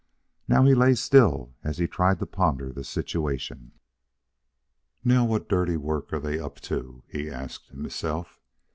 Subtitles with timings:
[0.47, 3.73] Now he lay still as he tried to ponder the situation.
[5.03, 8.39] "Now what dirty work are they up to?" he asked himself.